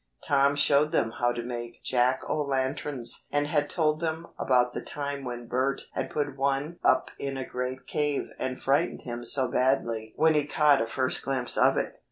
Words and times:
Tom 0.25 0.55
showed 0.55 0.91
them 0.91 1.11
how 1.19 1.31
to 1.31 1.43
make 1.43 1.83
jack 1.83 2.27
o' 2.27 2.41
lanterns 2.41 3.27
and 3.31 3.47
told 3.69 3.99
them 3.99 4.25
about 4.39 4.73
the 4.73 4.81
time 4.81 5.23
when 5.23 5.45
Bert 5.45 5.83
had 5.91 6.09
put 6.09 6.35
one 6.37 6.79
up 6.83 7.11
in 7.19 7.37
a 7.37 7.45
great 7.45 7.85
cave 7.85 8.29
and 8.39 8.59
frightened 8.59 9.01
him 9.03 9.23
so 9.23 9.47
badly 9.51 10.13
when 10.15 10.33
he 10.33 10.47
caught 10.47 10.81
a 10.81 10.87
first 10.87 11.21
glimpse 11.21 11.55
of 11.55 11.77
it. 11.77 11.99